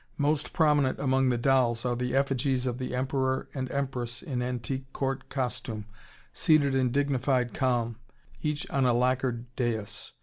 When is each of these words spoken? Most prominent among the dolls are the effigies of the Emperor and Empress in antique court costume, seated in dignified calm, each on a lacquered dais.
Most 0.17 0.51
prominent 0.51 0.97
among 0.97 1.29
the 1.29 1.37
dolls 1.37 1.85
are 1.85 1.95
the 1.95 2.15
effigies 2.15 2.65
of 2.65 2.79
the 2.79 2.95
Emperor 2.95 3.47
and 3.53 3.69
Empress 3.69 4.23
in 4.23 4.41
antique 4.41 4.91
court 4.93 5.29
costume, 5.29 5.85
seated 6.33 6.73
in 6.73 6.89
dignified 6.91 7.53
calm, 7.53 7.97
each 8.41 8.67
on 8.71 8.87
a 8.87 8.93
lacquered 8.95 9.45
dais. 9.55 10.13